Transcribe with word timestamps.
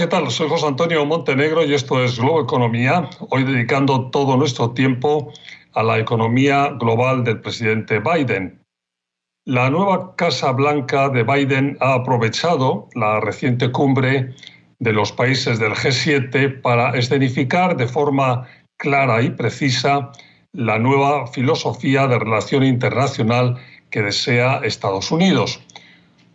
¿qué 0.00 0.06
tal? 0.06 0.30
Soy 0.30 0.48
José 0.48 0.66
Antonio 0.66 1.04
Montenegro 1.04 1.62
y 1.62 1.74
esto 1.74 2.02
es 2.02 2.18
Globo 2.18 2.40
Economía, 2.40 3.10
hoy 3.28 3.44
dedicando 3.44 4.08
todo 4.08 4.34
nuestro 4.34 4.70
tiempo 4.70 5.30
a 5.74 5.82
la 5.82 5.98
economía 5.98 6.70
global 6.80 7.22
del 7.22 7.42
presidente 7.42 8.00
Biden. 8.00 8.62
La 9.44 9.68
nueva 9.68 10.16
Casa 10.16 10.52
Blanca 10.52 11.10
de 11.10 11.22
Biden 11.22 11.76
ha 11.80 11.92
aprovechado 11.92 12.88
la 12.94 13.20
reciente 13.20 13.70
cumbre 13.70 14.34
de 14.78 14.92
los 14.94 15.12
países 15.12 15.58
del 15.58 15.72
G7 15.72 16.62
para 16.62 16.96
escenificar 16.96 17.76
de 17.76 17.86
forma 17.86 18.48
clara 18.78 19.20
y 19.20 19.28
precisa 19.28 20.12
la 20.54 20.78
nueva 20.78 21.26
filosofía 21.26 22.06
de 22.06 22.18
relación 22.18 22.62
internacional 22.62 23.58
que 23.90 24.00
desea 24.00 24.62
Estados 24.64 25.10
Unidos. 25.10 25.60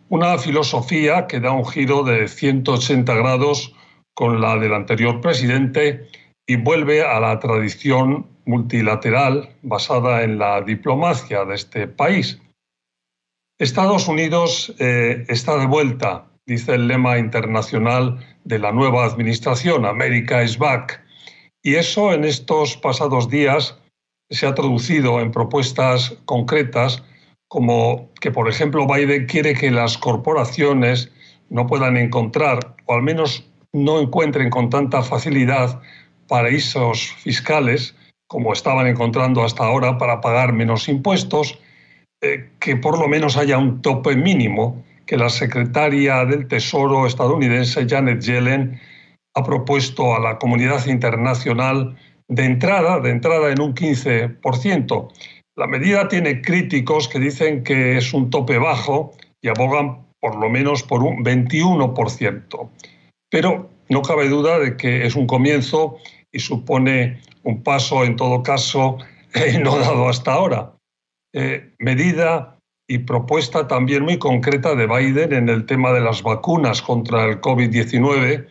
Una 0.08 0.38
filosofía 0.38 1.26
que 1.26 1.40
da 1.40 1.50
un 1.50 1.66
giro 1.66 2.04
de 2.04 2.28
180 2.28 3.12
grados 3.14 3.74
con 4.14 4.40
la 4.40 4.56
del 4.56 4.72
anterior 4.72 5.20
presidente 5.20 6.08
y 6.46 6.56
vuelve 6.56 7.02
a 7.02 7.18
la 7.18 7.40
tradición 7.40 8.26
multilateral 8.44 9.50
basada 9.62 10.22
en 10.22 10.38
la 10.38 10.62
diplomacia 10.62 11.44
de 11.44 11.56
este 11.56 11.88
país. 11.88 12.40
Estados 13.58 14.06
Unidos 14.06 14.72
eh, 14.78 15.24
está 15.28 15.58
de 15.58 15.66
vuelta, 15.66 16.26
dice 16.46 16.74
el 16.74 16.86
lema 16.86 17.18
internacional 17.18 18.24
de 18.44 18.60
la 18.60 18.70
nueva 18.70 19.06
administración, 19.06 19.84
America 19.84 20.40
is 20.44 20.56
back. 20.56 21.02
Y 21.64 21.74
eso 21.74 22.12
en 22.12 22.24
estos 22.24 22.76
pasados 22.76 23.28
días 23.28 23.76
se 24.30 24.46
ha 24.46 24.54
traducido 24.54 25.20
en 25.20 25.32
propuestas 25.32 26.16
concretas 26.26 27.02
como 27.48 28.10
que, 28.20 28.30
por 28.30 28.48
ejemplo, 28.48 28.86
Biden 28.86 29.26
quiere 29.26 29.54
que 29.54 29.70
las 29.70 29.98
corporaciones 29.98 31.12
no 31.48 31.66
puedan 31.66 31.96
encontrar, 31.96 32.76
o 32.86 32.94
al 32.94 33.02
menos 33.02 33.48
no 33.72 34.00
encuentren 34.00 34.50
con 34.50 34.70
tanta 34.70 35.02
facilidad, 35.02 35.80
paraísos 36.28 37.12
fiscales, 37.18 37.94
como 38.26 38.52
estaban 38.52 38.86
encontrando 38.86 39.44
hasta 39.44 39.64
ahora, 39.64 39.98
para 39.98 40.20
pagar 40.20 40.52
menos 40.52 40.88
impuestos, 40.88 41.58
eh, 42.20 42.50
que 42.58 42.76
por 42.76 42.98
lo 42.98 43.06
menos 43.08 43.36
haya 43.36 43.58
un 43.58 43.82
tope 43.82 44.16
mínimo 44.16 44.82
que 45.06 45.16
la 45.16 45.28
secretaria 45.28 46.24
del 46.24 46.48
Tesoro 46.48 47.06
estadounidense, 47.06 47.86
Janet 47.88 48.20
Yellen, 48.22 48.80
ha 49.34 49.44
propuesto 49.44 50.16
a 50.16 50.18
la 50.18 50.38
comunidad 50.38 50.84
internacional 50.86 51.96
de 52.28 52.44
entrada, 52.44 52.98
de 53.00 53.10
entrada 53.10 53.52
en 53.52 53.60
un 53.60 53.74
15%. 53.74 55.08
La 55.56 55.66
medida 55.66 56.06
tiene 56.08 56.42
críticos 56.42 57.08
que 57.08 57.18
dicen 57.18 57.64
que 57.64 57.96
es 57.96 58.12
un 58.12 58.28
tope 58.28 58.58
bajo 58.58 59.12
y 59.40 59.48
abogan 59.48 60.06
por 60.20 60.36
lo 60.36 60.50
menos 60.50 60.82
por 60.82 61.02
un 61.02 61.24
21%. 61.24 62.68
Pero 63.30 63.70
no 63.88 64.02
cabe 64.02 64.28
duda 64.28 64.58
de 64.58 64.76
que 64.76 65.06
es 65.06 65.14
un 65.14 65.26
comienzo 65.26 65.96
y 66.30 66.40
supone 66.40 67.20
un 67.42 67.62
paso, 67.62 68.04
en 68.04 68.16
todo 68.16 68.42
caso, 68.42 68.98
eh, 69.34 69.58
no 69.58 69.78
dado 69.78 70.10
hasta 70.10 70.34
ahora. 70.34 70.72
Eh, 71.32 71.72
medida 71.78 72.58
y 72.86 72.98
propuesta 72.98 73.66
también 73.66 74.02
muy 74.02 74.18
concreta 74.18 74.74
de 74.74 74.86
Biden 74.86 75.32
en 75.32 75.48
el 75.48 75.64
tema 75.64 75.92
de 75.92 76.00
las 76.00 76.22
vacunas 76.22 76.82
contra 76.82 77.24
el 77.24 77.40
COVID-19, 77.40 78.46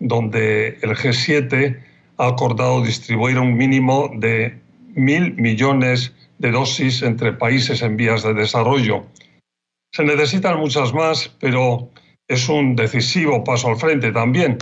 donde 0.00 0.78
el 0.82 0.90
G7 0.96 1.78
ha 2.16 2.26
acordado 2.26 2.82
distribuir 2.82 3.38
un 3.38 3.56
mínimo 3.56 4.10
de 4.16 4.58
mil 4.94 5.34
millones 5.36 6.12
de 6.38 6.50
dosis 6.50 7.02
entre 7.02 7.32
países 7.32 7.82
en 7.82 7.96
vías 7.96 8.22
de 8.22 8.34
desarrollo. 8.34 9.06
Se 9.92 10.04
necesitan 10.04 10.58
muchas 10.58 10.92
más, 10.92 11.28
pero 11.40 11.90
es 12.28 12.48
un 12.48 12.76
decisivo 12.76 13.42
paso 13.44 13.68
al 13.68 13.76
frente 13.76 14.12
también. 14.12 14.58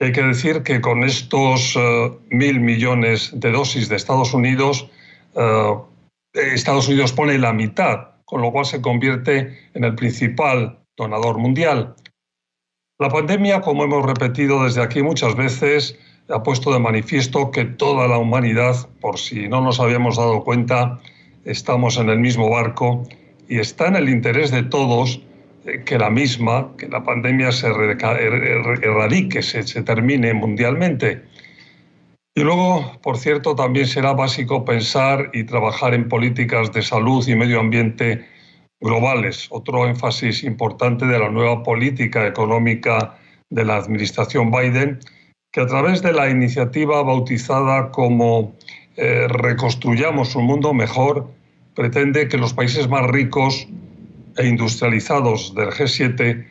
Hay 0.00 0.12
que 0.12 0.22
decir 0.22 0.62
que 0.62 0.80
con 0.80 1.04
estos 1.04 1.76
eh, 1.76 2.10
mil 2.30 2.58
millones 2.60 3.30
de 3.34 3.52
dosis 3.52 3.88
de 3.88 3.96
Estados 3.96 4.34
Unidos, 4.34 4.90
eh, 5.36 5.74
Estados 6.32 6.88
Unidos 6.88 7.12
pone 7.12 7.38
la 7.38 7.52
mitad, 7.52 8.08
con 8.24 8.42
lo 8.42 8.50
cual 8.50 8.64
se 8.64 8.80
convierte 8.80 9.56
en 9.74 9.84
el 9.84 9.94
principal 9.94 10.80
donador 10.96 11.38
mundial. 11.38 11.94
La 12.98 13.10
pandemia, 13.10 13.60
como 13.60 13.84
hemos 13.84 14.04
repetido 14.04 14.64
desde 14.64 14.82
aquí 14.82 15.02
muchas 15.02 15.36
veces, 15.36 15.98
ha 16.28 16.42
puesto 16.42 16.72
de 16.72 16.78
manifiesto 16.78 17.50
que 17.50 17.64
toda 17.64 18.08
la 18.08 18.18
humanidad, 18.18 18.88
por 19.00 19.18
si 19.18 19.48
no 19.48 19.60
nos 19.60 19.80
habíamos 19.80 20.16
dado 20.16 20.42
cuenta, 20.44 21.00
estamos 21.44 21.96
en 21.98 22.08
el 22.08 22.18
mismo 22.18 22.50
barco 22.50 23.04
y 23.48 23.58
está 23.58 23.88
en 23.88 23.96
el 23.96 24.08
interés 24.08 24.50
de 24.50 24.62
todos 24.62 25.20
eh, 25.64 25.82
que 25.84 25.98
la 25.98 26.10
misma, 26.10 26.72
que 26.76 26.88
la 26.88 27.02
pandemia 27.02 27.52
se 27.52 27.68
er-, 27.68 28.02
er-, 28.02 28.84
erradique, 28.84 29.42
se, 29.42 29.62
se 29.62 29.82
termine 29.82 30.32
mundialmente. 30.34 31.22
Y 32.34 32.42
luego, 32.42 32.98
por 33.02 33.18
cierto, 33.18 33.54
también 33.54 33.86
será 33.86 34.14
básico 34.14 34.64
pensar 34.64 35.30
y 35.34 35.44
trabajar 35.44 35.92
en 35.92 36.08
políticas 36.08 36.72
de 36.72 36.82
salud 36.82 37.26
y 37.28 37.36
medio 37.36 37.60
ambiente 37.60 38.24
globales, 38.80 39.46
otro 39.50 39.86
énfasis 39.86 40.42
importante 40.42 41.06
de 41.06 41.18
la 41.18 41.28
nueva 41.28 41.62
política 41.62 42.26
económica 42.26 43.16
de 43.50 43.64
la 43.64 43.76
administración 43.76 44.50
Biden, 44.50 44.98
que 45.52 45.60
a 45.60 45.66
través 45.66 46.02
de 46.02 46.12
la 46.12 46.30
iniciativa 46.30 47.02
bautizada 47.02 47.90
como 47.90 48.56
eh, 48.96 49.26
Reconstruyamos 49.28 50.34
un 50.36 50.44
mundo 50.44 50.74
mejor, 50.74 51.30
pretende 51.74 52.28
que 52.28 52.38
los 52.38 52.52
países 52.54 52.88
más 52.88 53.06
ricos 53.06 53.66
e 54.36 54.46
industrializados 54.46 55.54
del 55.54 55.70
G7 55.70 56.46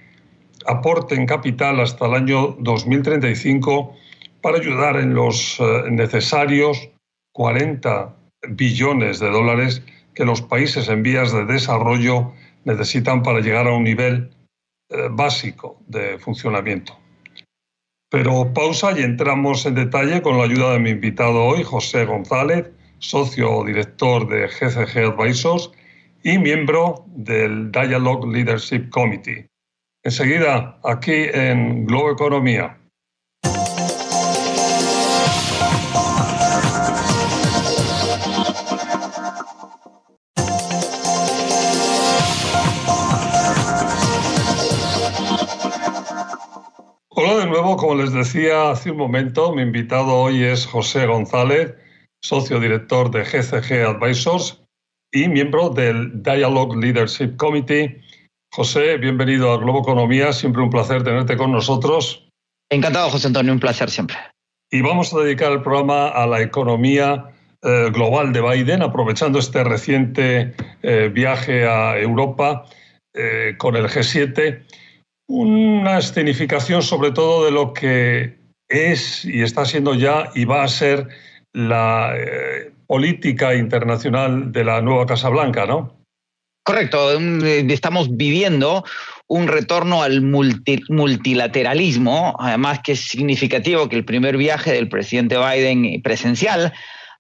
aporten 0.66 1.26
capital 1.26 1.80
hasta 1.80 2.06
el 2.06 2.14
año 2.14 2.56
2035 2.60 3.96
para 4.42 4.58
ayudar 4.58 4.98
en 4.98 5.14
los 5.14 5.60
eh, 5.60 5.84
necesarios 5.90 6.90
40 7.34 8.16
billones 8.50 9.20
de 9.20 9.30
dólares 9.30 9.84
que 10.14 10.26
los 10.26 10.42
países 10.42 10.90
en 10.90 11.04
vías 11.04 11.32
de 11.32 11.46
desarrollo 11.46 12.34
necesitan 12.66 13.24
para 13.24 13.40
llegar 13.40 13.68
a 13.68 13.74
un 13.74 13.84
nivel 13.84 14.32
eh, 14.90 15.08
básico 15.10 15.80
de 15.88 16.20
funcionamiento. 16.20 17.01
Pero 18.12 18.54
pausa 18.54 18.92
y 18.92 19.04
entramos 19.04 19.66
en 19.66 19.76
detalle 19.76 20.22
con 20.22 20.38
la 20.38 20.44
ayuda 20.44 20.74
de 20.74 20.80
mi 20.80 20.90
invitado 20.90 21.46
hoy, 21.46 21.64
José 21.64 22.04
González, 22.04 22.70
socio 23.00 23.64
director 23.64 24.28
de 24.28 24.50
GCG 24.50 25.14
Advisors 25.14 25.72
y 26.22 26.38
miembro 26.38 27.06
del 27.08 27.72
Dialogue 27.72 28.30
Leadership 28.30 28.90
Committee. 28.90 29.48
Enseguida, 30.04 30.78
aquí 30.84 31.30
en 31.34 31.86
Globo 31.86 32.12
Economía. 32.12 32.81
Nuevo, 47.62 47.78
como 47.78 47.96
les 47.96 48.12
decía 48.12 48.72
hace 48.72 48.90
un 48.90 48.98
momento, 48.98 49.54
mi 49.54 49.62
invitado 49.62 50.16
hoy 50.16 50.44
es 50.44 50.66
José 50.66 51.06
González, 51.06 51.76
socio 52.24 52.60
director 52.60 53.12
de 53.12 53.24
GCG 53.24 53.86
Advisors 53.86 54.64
y 55.14 55.28
miembro 55.28 55.70
del 55.70 56.24
Dialogue 56.24 56.76
Leadership 56.82 57.38
Committee. 57.38 58.02
José, 58.52 58.98
bienvenido 58.98 59.52
a 59.52 59.58
Globo 59.58 59.82
Economía, 59.82 60.34
siempre 60.34 60.64
un 60.64 60.72
placer 60.72 61.04
tenerte 61.04 61.38
con 61.38 61.52
nosotros. 61.52 62.28
Encantado, 62.72 63.12
José 63.12 63.28
Antonio, 63.28 63.54
un 63.54 63.60
placer 63.60 63.92
siempre. 63.92 64.18
Y 64.72 64.82
vamos 64.82 65.14
a 65.14 65.20
dedicar 65.20 65.52
el 65.52 65.62
programa 65.62 66.08
a 66.08 66.26
la 66.26 66.42
economía 66.42 67.32
eh, 67.62 67.92
global 67.94 68.34
de 68.34 68.42
Biden, 68.42 68.82
aprovechando 68.82 69.38
este 69.38 69.64
reciente 69.64 70.56
eh, 70.82 71.12
viaje 71.14 71.68
a 71.68 72.00
Europa 72.00 72.66
eh, 73.14 73.54
con 73.60 73.76
el 73.76 73.86
G7 73.86 74.64
una 75.28 76.00
escenificación 76.00 76.82
sobre 76.82 77.12
todo 77.12 77.46
de 77.46 77.52
lo 77.52 77.74
que 77.74 78.38
es 78.68 79.26
y 79.26 79.42
está 79.42 79.66
siendo 79.66 79.96
ya 79.96 80.30
y 80.36 80.46
va 80.46 80.64
a 80.64 80.68
ser 80.68 81.08
la 81.54 82.14
eh, 82.18 82.72
política 82.88 83.56
internacional 83.56 84.52
de 84.52 84.64
la 84.64 84.82
nueva 84.82 85.06
Casa 85.06 85.30
Blanca, 85.30 85.66
¿no? 85.66 85.98
Correcto, 86.64 87.20
eh, 87.20 87.66
estamos 87.70 88.16
viviendo 88.16 88.86
un 89.28 89.48
retorno 89.48 90.04
al 90.04 90.22
multilateralismo, 90.22 92.36
además 92.38 92.82
que 92.84 92.92
es 92.92 93.08
significativo 93.08 93.90
que 93.90 93.96
el 93.96 94.06
primer 94.06 94.38
viaje 94.38 94.74
del 94.74 94.90
presidente 94.90 95.38
Biden 95.38 96.02
presencial 96.02 96.72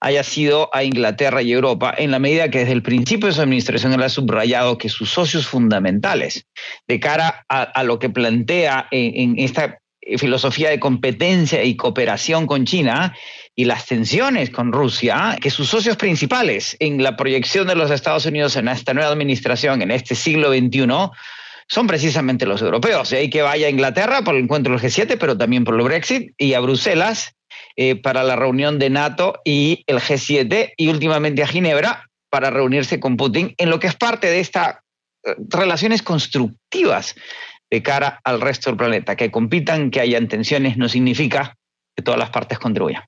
haya 0.01 0.24
sido 0.24 0.69
a 0.74 0.83
Inglaterra 0.83 1.44
y 1.44 1.53
Europa, 1.53 1.94
en 1.95 2.09
la 2.09 2.18
medida 2.18 2.50
que 2.50 2.59
desde 2.59 2.74
el 2.74 2.81
principio 2.81 3.27
de 3.27 3.33
su 3.33 3.42
administración 3.42 3.94
él 3.94 4.01
ha 4.01 4.09
subrayado 4.09 4.77
que 4.80 4.89
sus 4.89 5.12
socios 5.12 5.48
fundamentales, 5.48 6.48
de 6.88 7.00
cara 7.00 7.45
a, 7.48 7.83
lo 7.83 8.00
que 8.00 8.09
plantea 8.09 8.88
en, 8.89 9.38
esta 9.38 9.77
filosofía 10.18 10.71
de 10.71 10.80
competencia 10.80 11.63
y 11.63 11.75
cooperación 11.75 12.48
con 12.48 12.65
China 12.65 13.15
y 13.56 13.65
las 13.65 13.86
tensiones 13.86 14.50
con 14.50 14.71
Rusia, 14.71 15.38
que 15.39 15.51
sus 15.51 15.69
socios 15.69 15.98
principales 15.98 16.75
en 16.80 17.03
la 17.03 17.15
proyección 17.15 17.68
de 17.68 17.75
los 17.75 17.92
Estados 17.92 18.25
Unidos 18.25 18.56
en 18.56 18.69
esta 18.69 18.95
nueva 18.95 19.12
administración, 19.12 19.83
en 19.83 19.92
este 19.92 20.15
siglo 20.15 20.51
XXI, 20.51 20.88
son 21.68 21.86
precisamente 21.86 22.48
los 22.48 22.62
europeos. 22.63 23.12
De 23.12 23.18
ahí 23.18 23.30
que 23.30 23.44
vaya 23.44 23.68
a 23.68 23.69
Inglaterra 23.69 24.24
por 24.24 24.36
el 24.36 24.44
encuentro 24.44 24.75
del 24.75 24.81
G7, 24.81 25.18
pero 25.19 25.38
también 25.38 25.63
por 25.63 25.75
el 25.75 25.83
Brexit, 25.83 26.33
y 26.39 26.56
a 26.56 26.59
Bruselas 26.59 27.36
eh, 27.75 27.95
para 27.95 28.23
la 28.23 28.35
reunión 28.35 28.79
de 28.79 28.89
NATO 28.89 29.41
y 29.45 29.83
el 29.88 30.00
G7, 30.00 30.73
y 30.77 30.88
últimamente 30.89 31.44
a 31.44 31.47
Ginebra 31.47 32.07
para 32.29 32.50
reunirse 32.50 33.00
con 33.00 33.18
Putin 33.18 33.53
en 33.57 33.69
lo 33.69 33.79
que 33.79 33.88
es 33.88 33.95
parte 33.95 34.27
de 34.27 34.39
estas 34.39 34.75
eh, 35.25 35.35
relaciones 35.50 36.01
constructivas 36.01 37.15
de 37.69 37.83
cara 37.83 38.19
al 38.23 38.41
resto 38.41 38.69
del 38.69 38.77
planeta. 38.77 39.15
Que 39.15 39.31
compitan, 39.31 39.91
que 39.91 40.01
hayan 40.01 40.27
tensiones, 40.27 40.77
no 40.77 40.89
significa 40.89 41.56
que 41.95 42.03
todas 42.03 42.19
las 42.19 42.29
partes 42.29 42.59
contribuyan. 42.59 43.03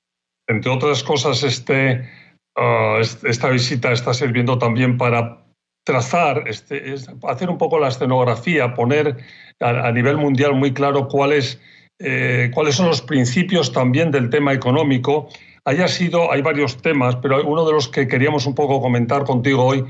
Entre 0.46 0.70
otras 0.70 1.02
cosas, 1.02 1.42
este, 1.42 2.08
ah, 2.56 2.98
esta 3.00 3.48
visita 3.48 3.92
está 3.92 4.12
sirviendo 4.12 4.58
también 4.58 4.98
para 4.98 5.44
trazar, 5.84 6.44
este, 6.46 6.94
hacer 7.28 7.50
un 7.50 7.58
poco 7.58 7.78
la 7.78 7.88
escenografía, 7.88 8.74
poner 8.74 9.18
a, 9.60 9.92
nivel 9.92 10.16
mundial 10.16 10.54
muy 10.54 10.72
claro 10.72 11.08
cuáles, 11.08 11.60
eh, 11.98 12.50
cuáles 12.52 12.74
son 12.74 12.86
los 12.86 13.02
principios 13.02 13.72
también 13.72 14.10
del 14.10 14.30
tema 14.30 14.52
económico. 14.52 15.28
Haya 15.64 15.88
sido, 15.88 16.32
hay 16.32 16.42
varios 16.42 16.76
temas, 16.82 17.16
pero 17.16 17.46
uno 17.46 17.64
de 17.64 17.72
los 17.72 17.88
que 17.88 18.06
queríamos 18.08 18.46
un 18.46 18.54
poco 18.54 18.80
comentar 18.80 19.24
contigo 19.24 19.64
hoy 19.64 19.84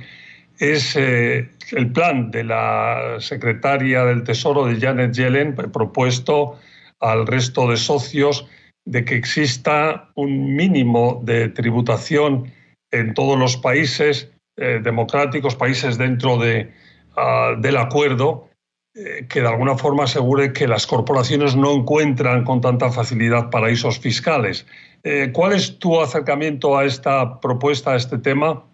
es 0.59 0.95
eh, 0.97 1.49
el 1.73 1.91
plan 1.91 2.31
de 2.31 2.45
la 2.45 3.17
secretaria 3.19 4.05
del 4.05 4.23
Tesoro 4.23 4.67
de 4.67 4.79
Janet 4.81 5.12
Yellen 5.12 5.55
propuesto 5.55 6.59
al 7.01 7.27
resto 7.27 7.69
de 7.69 7.77
socios 7.77 8.47
de 8.85 9.05
que 9.05 9.17
exista 9.17 10.11
un 10.15 10.55
mínimo 10.55 11.21
de 11.25 11.49
tributación 11.49 12.53
en 12.91 13.15
todos 13.15 13.39
los 13.39 13.56
países 13.56 14.31
eh, 14.56 14.81
democráticos, 14.83 15.56
países 15.56 15.99
dentro 15.99 16.39
de, 16.39 16.73
ah, 17.17 17.55
del 17.59 17.77
acuerdo, 17.77 18.49
que 18.94 19.41
de 19.41 19.49
alguna 19.49 19.76
forma 19.76 20.05
asegure 20.05 20.52
que 20.52 20.69
las 20.69 20.87
corporaciones 20.87 21.56
no 21.56 21.73
encuentran 21.73 22.44
con 22.44 22.61
tanta 22.61 22.93
facilidad 22.93 23.50
paraísos 23.50 23.99
fiscales. 23.99 24.67
Eh, 25.02 25.31
¿Cuál 25.32 25.52
es 25.52 25.79
tu 25.79 26.00
acercamiento 26.00 26.79
a 26.79 26.85
esta 26.85 27.41
propuesta, 27.41 27.93
a 27.93 27.96
este 27.96 28.19
tema? 28.19 28.64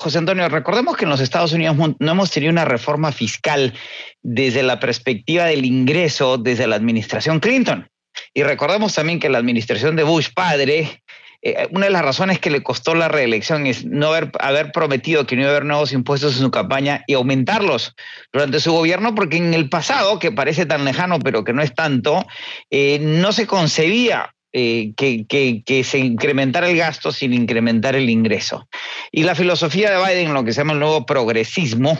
José 0.00 0.18
Antonio, 0.18 0.48
recordemos 0.48 0.96
que 0.96 1.04
en 1.04 1.10
los 1.10 1.20
Estados 1.20 1.52
Unidos 1.52 1.76
no 1.76 2.10
hemos 2.10 2.30
tenido 2.30 2.52
una 2.52 2.64
reforma 2.64 3.12
fiscal 3.12 3.74
desde 4.22 4.62
la 4.62 4.80
perspectiva 4.80 5.44
del 5.44 5.64
ingreso 5.64 6.38
desde 6.38 6.66
la 6.66 6.76
administración 6.76 7.40
Clinton. 7.40 7.88
Y 8.34 8.42
recordemos 8.42 8.94
también 8.94 9.20
que 9.20 9.28
la 9.28 9.38
administración 9.38 9.94
de 9.96 10.02
Bush 10.02 10.28
padre 10.34 11.02
eh, 11.48 11.68
una 11.70 11.86
de 11.86 11.92
las 11.92 12.02
razones 12.02 12.40
que 12.40 12.50
le 12.50 12.64
costó 12.64 12.96
la 12.96 13.06
reelección 13.06 13.68
es 13.68 13.84
no 13.84 14.08
haber, 14.08 14.32
haber 14.40 14.72
prometido 14.72 15.26
que 15.26 15.36
no 15.36 15.42
iba 15.42 15.50
a 15.50 15.52
haber 15.52 15.64
nuevos 15.64 15.92
impuestos 15.92 16.34
en 16.34 16.40
su 16.40 16.50
campaña 16.50 17.04
y 17.06 17.14
aumentarlos 17.14 17.94
durante 18.32 18.58
su 18.58 18.72
gobierno, 18.72 19.14
porque 19.14 19.36
en 19.36 19.54
el 19.54 19.68
pasado, 19.68 20.18
que 20.18 20.32
parece 20.32 20.66
tan 20.66 20.84
lejano, 20.84 21.20
pero 21.20 21.44
que 21.44 21.52
no 21.52 21.62
es 21.62 21.72
tanto, 21.72 22.26
eh, 22.70 22.98
no 23.00 23.30
se 23.30 23.46
concebía 23.46 24.34
eh, 24.52 24.92
que, 24.96 25.24
que, 25.26 25.84
se 25.84 25.98
incrementara 25.98 26.68
el 26.68 26.76
gasto 26.76 27.12
sin 27.12 27.32
incrementar 27.32 27.94
el 27.94 28.10
ingreso. 28.10 28.66
Y 29.12 29.22
la 29.22 29.36
filosofía 29.36 29.90
de 29.90 30.04
Biden, 30.04 30.34
lo 30.34 30.44
que 30.44 30.52
se 30.52 30.62
llama 30.62 30.72
el 30.72 30.80
nuevo 30.80 31.06
progresismo, 31.06 31.96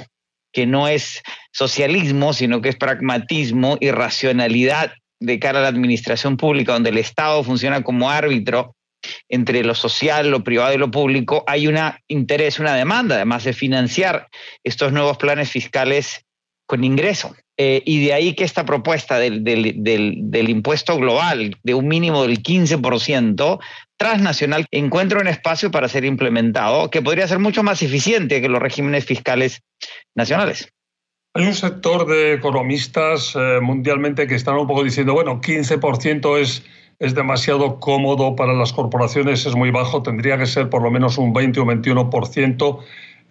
que 0.53 0.67
no 0.67 0.89
es 0.89 1.23
socialismo, 1.53 2.33
sino 2.33 2.61
que 2.63 2.71
es 2.71 2.77
pragmatismo 2.77 3.79
y 3.81 3.93
racionalidad 3.93 4.93
de 5.21 5.39
cara 5.39 5.61
a 5.61 5.63
la 5.63 5.69
administración 5.69 6.37
pública, 6.37 6.73
donde 6.73 6.91
el 6.91 6.99
Estado 6.99 7.45
funciona 7.45 7.83
como 7.83 8.11
árbitro 8.11 8.76
entre 9.29 9.65
lo 9.65 9.75
social, 9.75 10.31
lo 10.31 10.45
privado 10.45 10.75
y 10.75 10.79
lo 10.79 10.91
público, 10.91 11.45
hay 11.47 11.67
un 11.67 11.79
interés, 12.09 12.59
una 12.59 12.75
demanda, 12.75 13.17
además 13.17 13.45
de 13.45 13.53
financiar 13.53 14.29
estos 14.65 14.93
nuevos 14.93 15.17
planes 15.17 15.51
fiscales 15.51 16.27
con 16.67 16.85
ingreso. 16.85 17.35
Eh, 17.59 17.83
y 17.87 18.05
de 18.05 18.13
ahí 18.13 18.35
que 18.35 18.45
esta 18.45 18.67
propuesta 18.67 19.19
del, 19.19 19.43
del, 19.43 20.51
impuesto 20.51 20.99
global 20.99 21.57
de 21.63 21.75
un 21.75 21.89
mínimo 21.89 22.23
del 22.23 22.43
15% 22.43 23.59
transnacional 23.97 24.67
encuentra 24.71 25.21
un 25.21 25.29
espacio 25.29 25.71
para 25.71 25.89
ser 25.89 26.05
implementado 26.05 26.91
que 26.91 27.01
podría 27.01 27.27
ser 27.27 27.39
mucho 27.39 27.63
más 27.63 27.81
eficiente 27.83 28.43
que 28.43 28.51
los 28.51 28.61
regímenes 28.61 29.07
fiscales 29.07 29.63
nacionales. 30.15 30.69
Hay 31.33 31.47
un 31.47 31.55
sector 31.55 32.07
de 32.07 32.35
economistas 32.35 33.35
eh, 33.35 33.59
mundialmente 33.63 34.27
que 34.27 34.35
están 34.35 34.57
un 34.57 34.67
poco 34.67 34.85
diciendo, 34.85 35.15
bueno, 35.15 35.41
15% 35.41 36.39
es 36.39 36.63
es 36.99 37.15
demasiado 37.15 37.79
cómodo 37.79 38.37
para 38.37 38.55
las 38.55 38.73
corporaciones, 38.73 39.47
es 39.47 39.55
muy 39.55 39.71
bajo, 39.71 40.03
tendría 40.03 40.39
que 40.39 40.47
ser 40.47 40.71
por 40.71 40.83
lo 40.83 40.91
menos 40.91 41.19
un 41.19 41.33
20 41.33 41.61
o 41.61 41.65
21%. 41.65 42.79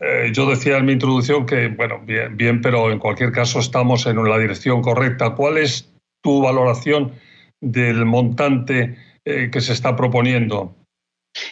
Eh, 0.01 0.31
yo 0.33 0.49
decía 0.49 0.77
en 0.77 0.85
mi 0.85 0.93
introducción 0.93 1.45
que, 1.45 1.69
bueno, 1.69 2.01
bien, 2.05 2.35
bien, 2.37 2.61
pero 2.61 2.91
en 2.91 2.99
cualquier 2.99 3.31
caso 3.31 3.59
estamos 3.59 4.05
en 4.05 4.23
la 4.23 4.37
dirección 4.37 4.81
correcta. 4.81 5.35
¿Cuál 5.35 5.57
es 5.57 5.91
tu 6.21 6.41
valoración 6.41 7.13
del 7.61 8.05
montante 8.05 8.97
eh, 9.23 9.49
que 9.51 9.61
se 9.61 9.73
está 9.73 9.95
proponiendo? 9.95 10.75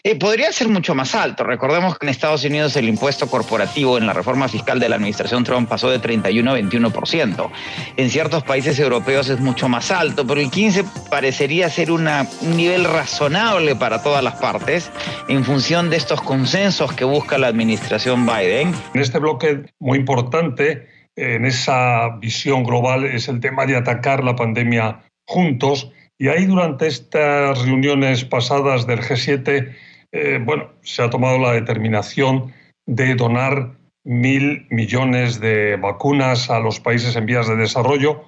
Eh, 0.04 0.16
podría 0.16 0.52
ser 0.52 0.70
mucho 0.70 0.96
más 0.96 1.16
alto. 1.16 1.44
Recordemos 1.44 1.98
que 1.98 2.06
en 2.06 2.10
Estados 2.10 2.44
Unidos 2.44 2.76
el 2.76 2.88
impuesto 2.88 3.28
corporativo 3.28 3.98
en 3.98 4.06
la 4.06 4.14
reforma 4.14 4.48
fiscal 4.48 4.80
de 4.80 4.90
la 4.90 4.96
administración 4.96 5.44
Trump 5.44 5.70
pasó 5.70 5.90
de 5.90 6.00
31 6.00 6.52
a 6.52 6.60
21%. 6.60 7.52
En 7.98 8.10
ciertos 8.10 8.44
países 8.44 8.80
europeos 8.80 9.30
es 9.30 9.40
mucho 9.40 9.68
más 9.68 9.92
alto, 9.92 10.26
pero 10.26 10.40
el 10.40 10.50
15 10.50 10.86
parecería 11.10 11.70
ser 11.70 11.92
un 11.92 12.08
nivel 12.56 12.86
razonable 12.86 13.76
para 13.76 14.02
todas 14.02 14.24
las 14.24 14.36
partes 14.36 14.90
en 15.28 15.44
función 15.44 15.90
de 15.90 15.98
estos 15.98 16.22
consensos 16.22 16.94
que 16.94 17.06
busca 17.06 17.38
la 17.38 17.48
administración 17.48 18.26
Biden. 18.26 18.74
En 18.94 19.02
este 19.02 19.20
bloque 19.20 19.64
muy 19.80 19.98
importante, 19.98 20.88
en 21.16 21.46
esa 21.46 22.10
visión 22.20 22.64
global, 22.64 23.06
es 23.06 23.28
el 23.28 23.40
tema 23.40 23.66
de 23.66 23.76
atacar 23.76 24.24
la 24.24 24.36
pandemia 24.36 25.04
juntos 25.26 25.92
y 26.24 26.30
ahí 26.30 26.46
durante 26.46 26.88
estas 26.88 27.66
reuniones 27.66 28.24
pasadas 28.24 28.88
del 28.88 29.02
G7, 29.02 29.76
eh, 30.14 30.40
bueno, 30.42 30.70
se 30.82 31.04
ha 31.04 31.10
tomado 31.10 31.38
la 31.38 31.52
determinación 31.52 32.54
de 32.86 33.16
donar 33.16 33.76
mil 34.06 34.66
millones 34.70 35.42
de 35.42 35.76
vacunas 35.76 36.50
a 36.50 36.62
los 36.62 36.80
países 36.80 37.18
en 37.18 37.26
vías 37.26 37.50
de 37.50 37.58
desarrollo. 37.58 38.24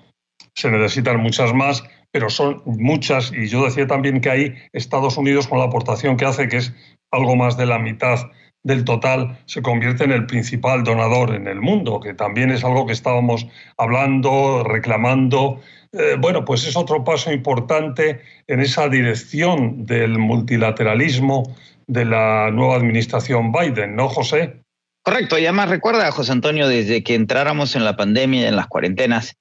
Se 0.56 0.70
necesitan 0.70 1.22
muchas 1.22 1.54
más, 1.54 1.86
pero 2.12 2.30
son 2.30 2.62
muchas. 2.66 3.32
Y 3.32 3.48
yo 3.48 3.64
decía 3.64 3.88
también 3.88 4.20
que 4.20 4.30
ahí 4.30 4.56
Estados 4.74 5.16
Unidos, 5.16 5.48
con 5.48 5.60
la 5.60 5.66
aportación 5.66 6.18
que 6.18 6.26
hace, 6.26 6.50
que 6.50 6.58
es 6.58 6.74
algo 7.12 7.38
más 7.38 7.56
de 7.56 7.66
la 7.66 7.80
mitad 7.80 8.20
del 8.66 8.84
total, 8.84 9.38
se 9.46 9.62
convierte 9.62 10.04
en 10.04 10.12
el 10.12 10.26
principal 10.26 10.84
donador 10.84 11.34
en 11.34 11.48
el 11.48 11.62
mundo, 11.62 12.00
que 12.00 12.14
también 12.14 12.50
es 12.50 12.66
algo 12.66 12.86
que 12.86 12.94
estábamos 12.94 13.48
hablando, 13.78 14.64
reclamando 14.64 15.62
eh, 15.98 16.18
bueno, 16.20 16.44
pues 16.44 16.68
es 16.68 16.76
otro 16.76 17.06
paso 17.06 17.32
importante 17.32 18.20
en 18.48 18.60
esa 18.60 18.90
dirección 18.90 19.86
del 19.86 20.18
multilateralismo 20.18 21.56
de 21.88 22.04
la 22.04 22.52
nueva 22.52 22.76
administración 22.76 23.54
Biden, 23.54 23.96
¿no, 23.96 24.10
José? 24.10 24.62
Correcto, 25.04 25.38
y 25.38 25.46
además 25.46 25.70
recuerda, 25.70 26.12
José 26.12 26.34
Antonio, 26.34 26.68
desde 26.68 27.04
que 27.04 27.16
entráramos 27.16 27.76
en 27.76 27.86
la 27.86 27.96
pandemia, 27.96 28.50
en 28.50 28.56
las 28.56 28.68
cuarentenas, 28.68 29.38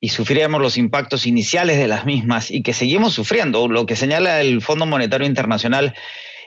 y 0.00 0.10
sufríamos 0.10 0.62
los 0.62 0.78
impactos 0.78 1.26
iniciales 1.26 1.78
de 1.78 1.88
las 1.88 2.06
mismas 2.06 2.50
y 2.50 2.62
que 2.62 2.72
seguimos 2.72 3.12
sufriendo, 3.12 3.68
lo 3.68 3.84
que 3.84 3.96
señala 3.96 4.40
el 4.40 4.62
Fondo 4.62 4.86
Monetario 4.86 5.26
Internacional 5.26 5.94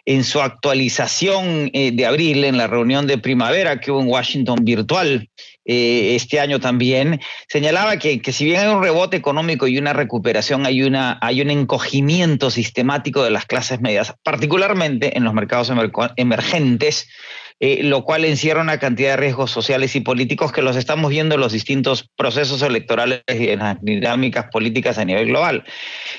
en 0.05 0.23
su 0.23 0.41
actualización 0.41 1.69
eh, 1.73 1.91
de 1.93 2.05
abril, 2.05 2.43
en 2.43 2.57
la 2.57 2.67
reunión 2.67 3.07
de 3.07 3.17
primavera 3.17 3.79
que 3.79 3.91
hubo 3.91 4.01
en 4.01 4.07
Washington 4.07 4.59
virtual 4.63 5.29
eh, 5.65 6.15
este 6.15 6.41
año 6.41 6.59
también, 6.59 7.21
señalaba 7.47 7.97
que, 7.97 8.21
que, 8.21 8.33
si 8.33 8.43
bien 8.43 8.59
hay 8.59 8.67
un 8.67 8.83
rebote 8.83 9.15
económico 9.15 9.65
y 9.65 9.77
una 9.77 9.93
recuperación, 9.93 10.65
hay, 10.65 10.83
una, 10.83 11.17
hay 11.21 11.41
un 11.41 11.49
encogimiento 11.51 12.51
sistemático 12.51 13.23
de 13.23 13.31
las 13.31 13.45
clases 13.45 13.79
medias, 13.79 14.13
particularmente 14.23 15.17
en 15.17 15.23
los 15.23 15.33
mercados 15.33 15.71
emergentes, 16.17 17.07
eh, 17.59 17.83
lo 17.83 18.03
cual 18.03 18.25
encierra 18.25 18.61
una 18.61 18.79
cantidad 18.79 19.11
de 19.11 19.17
riesgos 19.17 19.51
sociales 19.51 19.95
y 19.95 20.01
políticos 20.01 20.51
que 20.51 20.61
los 20.61 20.75
estamos 20.75 21.09
viendo 21.09 21.35
en 21.35 21.41
los 21.41 21.53
distintos 21.53 22.09
procesos 22.15 22.61
electorales 22.61 23.21
y 23.27 23.49
en 23.49 23.59
las 23.59 23.77
dinámicas 23.81 24.45
políticas 24.51 24.97
a 24.97 25.05
nivel 25.05 25.27
global. 25.27 25.63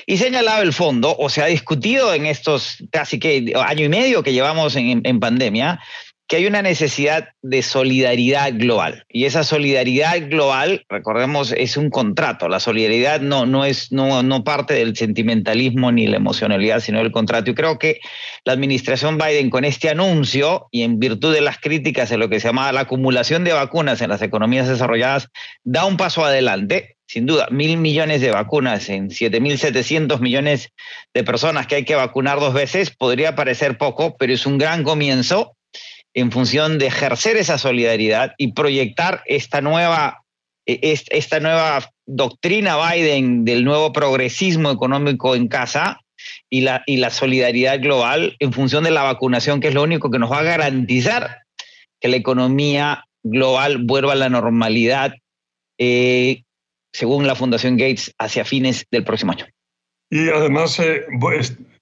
Y 0.05 0.17
señalaba 0.17 0.61
el 0.61 0.73
fondo, 0.73 1.15
o 1.17 1.29
se 1.29 1.41
ha 1.41 1.47
discutido 1.47 2.13
en 2.13 2.25
estos 2.25 2.83
casi 2.91 3.19
que 3.19 3.53
año 3.65 3.85
y 3.85 3.89
medio 3.89 4.23
que 4.23 4.33
llevamos 4.33 4.75
en, 4.75 5.01
en 5.03 5.19
pandemia, 5.19 5.79
que 6.27 6.37
hay 6.37 6.47
una 6.47 6.61
necesidad 6.61 7.29
de 7.43 7.61
solidaridad 7.61 8.51
global. 8.53 9.05
Y 9.09 9.25
esa 9.25 9.43
solidaridad 9.43 10.27
global, 10.27 10.83
recordemos, 10.89 11.53
es 11.55 11.77
un 11.77 11.91
contrato. 11.91 12.49
La 12.49 12.59
solidaridad 12.59 13.21
no, 13.21 13.45
no, 13.45 13.63
es, 13.63 13.91
no, 13.91 14.23
no 14.23 14.43
parte 14.43 14.73
del 14.73 14.95
sentimentalismo 14.95 15.91
ni 15.91 16.07
la 16.07 16.17
emocionalidad, 16.17 16.79
sino 16.79 16.97
del 16.97 17.11
contrato. 17.11 17.51
Y 17.51 17.55
creo 17.55 17.77
que 17.77 17.99
la 18.43 18.53
administración 18.53 19.19
Biden 19.19 19.51
con 19.51 19.65
este 19.65 19.89
anuncio 19.89 20.67
y 20.71 20.81
en 20.81 20.99
virtud 20.99 21.33
de 21.33 21.41
las 21.41 21.59
críticas 21.59 22.11
en 22.11 22.19
lo 22.19 22.29
que 22.29 22.39
se 22.39 22.47
llamaba 22.47 22.71
la 22.71 22.81
acumulación 22.81 23.43
de 23.43 23.53
vacunas 23.53 24.01
en 24.01 24.09
las 24.09 24.23
economías 24.23 24.67
desarrolladas, 24.67 25.29
da 25.63 25.85
un 25.85 25.97
paso 25.97 26.25
adelante. 26.25 26.95
Sin 27.07 27.27
duda, 27.27 27.47
mil 27.51 27.77
millones 27.77 28.19
de 28.21 28.31
vacunas 28.31 28.89
en 28.89 29.11
7.700 29.11 30.19
millones 30.19 30.71
de 31.13 31.23
personas 31.23 31.67
que 31.67 31.75
hay 31.75 31.85
que 31.85 31.93
vacunar 31.93 32.39
dos 32.39 32.55
veces 32.55 32.89
podría 32.89 33.35
parecer 33.35 33.77
poco, 33.77 34.17
pero 34.17 34.33
es 34.33 34.47
un 34.47 34.57
gran 34.57 34.83
comienzo 34.83 35.55
en 36.15 36.31
función 36.31 36.79
de 36.79 36.87
ejercer 36.87 37.37
esa 37.37 37.57
solidaridad 37.57 38.33
y 38.37 38.53
proyectar 38.53 39.21
esta 39.25 39.61
nueva 39.61 40.23
e, 40.65 40.97
esta 41.09 41.39
nueva 41.39 41.91
doctrina 42.07 42.77
Biden 42.91 43.45
del 43.45 43.63
nuevo 43.63 43.91
progresismo 43.93 44.71
económico 44.71 45.35
en 45.35 45.47
casa 45.47 45.99
y 46.49 46.61
la, 46.61 46.83
y 46.87 46.97
la 46.97 47.09
solidaridad 47.09 47.79
global 47.79 48.35
en 48.39 48.53
función 48.53 48.83
de 48.85 48.91
la 48.91 49.03
vacunación, 49.03 49.59
que 49.59 49.67
es 49.67 49.73
lo 49.73 49.83
único 49.83 50.09
que 50.09 50.17
nos 50.17 50.31
va 50.31 50.39
a 50.39 50.43
garantizar 50.43 51.41
que 51.99 52.07
la 52.07 52.15
economía 52.15 53.05
global 53.23 53.83
vuelva 53.83 54.13
a 54.13 54.15
la 54.15 54.29
normalidad, 54.29 55.13
eh, 55.77 56.43
según 56.93 57.27
la 57.27 57.35
Fundación 57.35 57.77
Gates, 57.77 58.13
hacia 58.17 58.45
fines 58.45 58.85
del 58.89 59.03
próximo 59.03 59.33
año. 59.33 59.45
Y 60.09 60.29
además 60.29 60.79
eh, 60.79 61.05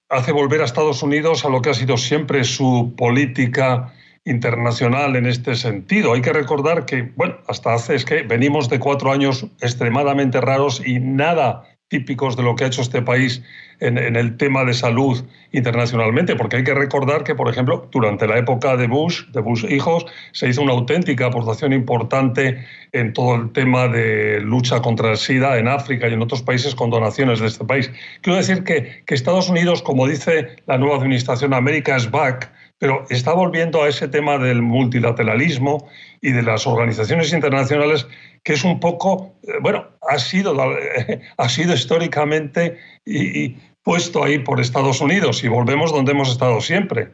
hace 0.08 0.32
volver 0.32 0.62
a 0.62 0.64
Estados 0.64 1.02
Unidos 1.02 1.44
a 1.44 1.48
lo 1.48 1.62
que 1.62 1.70
ha 1.70 1.74
sido 1.74 1.96
siempre 1.96 2.44
su 2.44 2.94
política 2.96 3.94
internacional 4.24 5.16
en 5.16 5.26
este 5.26 5.54
sentido. 5.54 6.14
Hay 6.14 6.22
que 6.22 6.32
recordar 6.32 6.86
que, 6.86 7.02
bueno, 7.16 7.36
hasta 7.46 7.74
hace 7.74 7.94
es 7.94 8.04
que 8.04 8.22
venimos 8.22 8.68
de 8.68 8.78
cuatro 8.78 9.12
años 9.12 9.46
extremadamente 9.60 10.40
raros 10.40 10.82
y 10.84 10.98
nada 10.98 11.64
típicos 11.88 12.36
de 12.36 12.42
lo 12.42 12.56
que 12.56 12.64
ha 12.64 12.66
hecho 12.66 12.82
este 12.82 13.02
país 13.02 13.42
en, 13.80 13.98
el 13.98 14.36
tema 14.36 14.64
de 14.64 14.72
salud 14.72 15.24
internacionalmente, 15.52 16.34
porque 16.34 16.56
hay 16.56 16.64
que 16.64 16.74
recordar 16.74 17.22
que, 17.22 17.34
por 17.34 17.48
ejemplo, 17.48 17.88
durante 17.92 18.26
la 18.26 18.38
época 18.38 18.76
de 18.76 18.86
Bush, 18.86 19.26
de 19.32 19.40
Bush 19.40 19.64
hijos, 19.68 20.06
se 20.32 20.48
hizo 20.48 20.62
una 20.62 20.72
auténtica 20.72 21.26
aportación 21.26 21.72
importante 21.72 22.64
en 22.92 23.12
todo 23.12 23.34
el 23.36 23.52
tema 23.52 23.86
de 23.88 24.40
lucha 24.40 24.80
contra 24.80 25.10
el 25.10 25.18
SIDA 25.18 25.58
en 25.58 25.68
África 25.68 26.08
y 26.08 26.14
en 26.14 26.22
otros 26.22 26.42
países 26.42 26.74
con 26.74 26.90
donaciones 26.90 27.40
de 27.40 27.46
este 27.46 27.64
país. 27.64 27.90
Quiero 28.22 28.38
decir 28.38 28.64
que, 28.64 29.04
que 29.06 29.14
Estados 29.14 29.48
Unidos, 29.48 29.82
como 29.82 30.08
dice 30.08 30.56
la 30.66 30.78
nueva 30.78 30.96
administración, 30.96 31.52
América 31.52 31.96
es 31.96 32.10
back, 32.10 32.50
pero 32.78 33.06
está 33.08 33.32
volviendo 33.32 33.82
a 33.82 33.88
ese 33.88 34.08
tema 34.08 34.38
del 34.38 34.62
multilateralismo 34.62 35.88
y 36.20 36.32
de 36.32 36.42
las 36.42 36.66
organizaciones 36.66 37.32
internacionales, 37.32 38.06
que 38.42 38.54
es 38.54 38.64
un 38.64 38.80
poco, 38.80 39.34
eh, 39.42 39.52
bueno, 39.60 39.86
ha 40.08 40.18
sido, 40.18 40.56
ha 41.36 41.48
sido 41.48 41.74
históricamente 41.74 42.78
y, 43.04 43.56
puesto 43.82 44.24
ahí 44.24 44.38
por 44.38 44.60
Estados 44.60 45.02
Unidos 45.02 45.44
y 45.44 45.48
volvemos 45.48 45.92
donde 45.92 46.12
hemos 46.12 46.30
estado 46.30 46.60
siempre. 46.62 47.10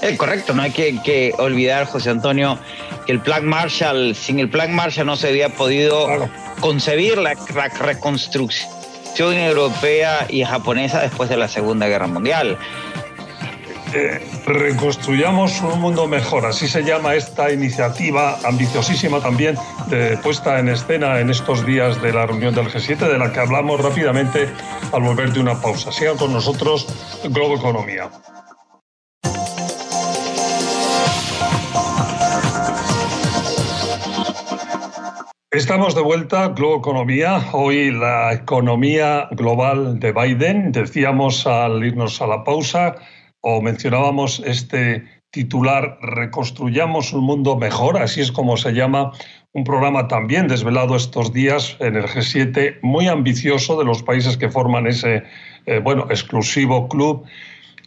Eh, 0.00 0.16
correcto, 0.16 0.54
no 0.54 0.62
hay 0.62 0.72
que, 0.72 1.34
olvidar, 1.38 1.84
José 1.84 2.10
Antonio, 2.10 2.58
que 3.06 3.12
el 3.12 3.20
Plan 3.20 3.44
Marshall, 3.44 4.14
sin 4.14 4.40
el 4.40 4.48
Plan 4.48 4.74
Marshall 4.74 5.06
no 5.06 5.16
se 5.16 5.28
había 5.28 5.50
podido 5.50 6.08
concebir 6.60 7.18
la 7.18 7.34
reconstrucción 7.80 9.34
europea 9.34 10.26
y 10.28 10.42
japonesa 10.42 11.02
después 11.02 11.28
de 11.28 11.36
la 11.36 11.48
Segunda 11.48 11.86
Guerra 11.86 12.06
Mundial 12.06 12.58
reconstruyamos 14.46 15.60
un 15.62 15.80
mundo 15.80 16.06
mejor. 16.06 16.46
Así 16.46 16.68
se 16.68 16.82
llama 16.82 17.14
esta 17.14 17.52
iniciativa 17.52 18.38
ambiciosísima 18.44 19.20
también 19.20 19.56
de 19.88 20.16
puesta 20.18 20.58
en 20.58 20.68
escena 20.68 21.20
en 21.20 21.30
estos 21.30 21.64
días 21.64 22.00
de 22.02 22.12
la 22.12 22.26
reunión 22.26 22.54
del 22.54 22.68
G7, 22.68 22.96
de 22.96 23.18
la 23.18 23.32
que 23.32 23.40
hablamos 23.40 23.80
rápidamente 23.80 24.48
al 24.92 25.02
volver 25.02 25.32
de 25.32 25.40
una 25.40 25.60
pausa. 25.60 25.92
Sigan 25.92 26.16
con 26.16 26.32
nosotros 26.32 26.86
Globo 27.24 27.56
Economía. 27.56 28.10
Estamos 35.50 35.94
de 35.94 36.02
vuelta, 36.02 36.48
Globo 36.48 36.78
Economía. 36.78 37.50
Hoy 37.52 37.92
la 37.92 38.32
economía 38.32 39.28
global 39.30 40.00
de 40.00 40.10
Biden. 40.10 40.72
Decíamos 40.72 41.46
al 41.46 41.84
irnos 41.84 42.20
a 42.20 42.26
la 42.26 42.42
pausa 42.42 42.96
o 43.46 43.60
mencionábamos 43.60 44.42
este 44.46 45.04
titular 45.30 45.98
Reconstruyamos 46.00 47.12
un 47.12 47.24
mundo 47.24 47.56
mejor, 47.56 48.00
así 48.00 48.22
es 48.22 48.32
como 48.32 48.56
se 48.56 48.72
llama 48.72 49.12
un 49.52 49.64
programa 49.64 50.08
también 50.08 50.48
desvelado 50.48 50.96
estos 50.96 51.32
días 51.32 51.76
en 51.80 51.96
el 51.96 52.04
G7, 52.04 52.78
muy 52.82 53.06
ambicioso 53.08 53.78
de 53.78 53.84
los 53.84 54.02
países 54.02 54.38
que 54.38 54.48
forman 54.48 54.86
ese, 54.86 55.24
eh, 55.66 55.78
bueno, 55.80 56.06
exclusivo 56.08 56.88
club, 56.88 57.24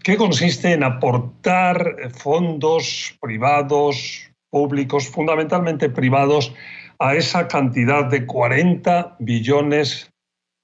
que 0.03 0.15
consiste 0.15 0.73
en 0.73 0.83
aportar 0.83 2.11
fondos 2.13 3.17
privados, 3.19 4.29
públicos, 4.51 5.07
fundamentalmente 5.07 5.89
privados, 5.89 6.53
a 6.99 7.15
esa 7.15 7.47
cantidad 7.47 8.05
de 8.05 8.25
40 8.25 9.15
billones 9.19 10.11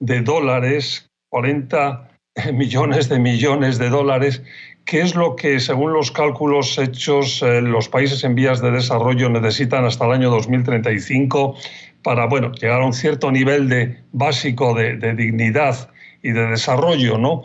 de 0.00 0.20
dólares, 0.20 1.10
40 1.30 2.10
millones 2.52 3.08
de 3.08 3.18
millones 3.18 3.78
de 3.78 3.88
dólares 3.88 4.42
¿Qué 4.84 5.00
es 5.00 5.14
lo 5.14 5.34
que, 5.34 5.60
según 5.60 5.94
los 5.94 6.10
cálculos 6.10 6.76
hechos, 6.78 7.42
eh, 7.42 7.62
los 7.62 7.88
países 7.88 8.22
en 8.22 8.34
vías 8.34 8.60
de 8.60 8.70
desarrollo 8.70 9.30
necesitan 9.30 9.86
hasta 9.86 10.04
el 10.04 10.12
año 10.12 10.30
2035 10.30 11.56
para 12.02 12.26
bueno, 12.26 12.52
llegar 12.52 12.82
a 12.82 12.86
un 12.86 12.92
cierto 12.92 13.30
nivel 13.30 13.68
de, 13.70 14.02
básico 14.12 14.74
de, 14.74 15.14
dignidad 15.14 15.90
y 16.22 16.32
de 16.32 16.48
desarrollo? 16.48 17.16
¿no? 17.16 17.44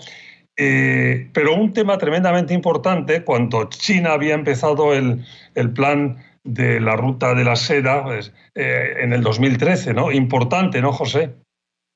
Eh, 0.58 1.29
pero 1.31 1.55
un 1.55 1.72
tema 1.72 1.98
tremendamente 1.98 2.53
importante, 2.53 3.24
cuando 3.24 3.69
China 3.69 4.12
había 4.12 4.34
empezado 4.34 4.93
el, 4.93 5.24
plan 5.74 6.17
de 6.43 6.81
la 6.81 6.98
ruta 6.98 7.34
de 7.36 7.46
la 7.46 7.55
seda 7.55 8.03
pues, 8.03 8.34
eh, 8.55 8.96
en 9.00 9.13
el 9.13 9.22
2013, 9.22 9.93
¿no? 9.93 10.12
Importante, 10.12 10.81
¿no, 10.81 10.91
José? 10.91 11.36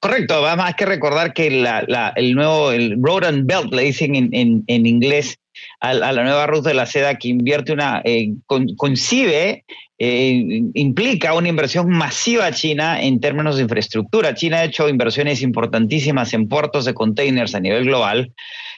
Correcto, 0.04 0.46
además 0.46 0.68
hay 0.68 0.74
que 0.74 0.86
recordar 0.86 1.32
que 1.32 1.48
el 1.48 2.36
nuevo, 2.36 2.74
el 2.74 2.98
Road 3.02 3.24
and 3.24 3.46
Belt, 3.48 3.74
le 3.74 3.84
dicen 3.84 4.14
en, 4.34 4.66
inglés, 4.68 5.40
a, 5.80 5.94
la 5.94 6.12
nueva 6.12 6.46
ruta 6.46 6.68
de 6.68 6.76
la 6.76 6.86
seda 6.86 7.18
que 7.18 7.30
invierte 7.30 7.72
una, 7.72 8.02
eh, 8.04 8.34
concibe, 8.76 9.64
eh, 9.98 10.62
implica 10.74 11.34
una 11.34 11.48
inversión 11.48 11.88
masiva 11.88 12.48
a 12.48 12.52
China 12.52 13.02
en 13.02 13.22
términos 13.22 13.56
de 13.56 13.62
infraestructura. 13.62 14.34
China 14.34 14.58
ha 14.58 14.66
hecho 14.66 14.90
inversiones 14.90 15.42
importantísimas 15.42 16.34
en 16.34 16.50
puertos 16.50 16.84
de 16.84 16.94
containers 16.94 17.56
a 17.56 17.62
nivel 17.62 17.86
global 17.86 18.34